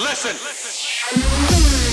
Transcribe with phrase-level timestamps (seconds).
[0.00, 1.83] listen.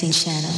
[0.00, 0.57] Missing channel.